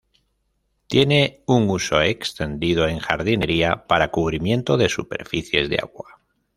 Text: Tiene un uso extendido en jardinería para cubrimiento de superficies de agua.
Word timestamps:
Tiene 0.87 1.43
un 1.45 1.69
uso 1.69 2.01
extendido 2.01 2.87
en 2.87 2.97
jardinería 2.97 3.85
para 3.85 4.09
cubrimiento 4.09 4.75
de 4.75 4.89
superficies 4.89 5.69
de 5.69 5.77
agua. 5.77 6.19